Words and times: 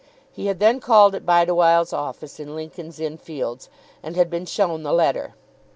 He 0.31 0.47
had 0.47 0.59
then 0.59 0.79
called 0.79 1.13
at 1.13 1.27
Bideawhile's 1.27 1.93
office 1.93 2.39
in 2.39 2.55
Lincoln's 2.55 2.99
Inn 2.99 3.17
Fields, 3.19 3.69
and 4.01 4.15
had 4.15 4.31
been 4.31 4.47
shown 4.47 4.81
the 4.81 4.91
letter. 4.93 5.35